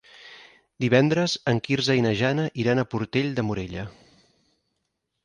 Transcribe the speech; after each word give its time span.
Divendres 0.85 1.35
en 1.51 1.59
Quirze 1.67 1.97
i 1.99 2.03
na 2.05 2.13
Jana 2.21 2.45
iran 2.63 2.81
a 2.81 2.87
Portell 2.95 3.29
de 3.41 3.45
Morella. 3.51 3.85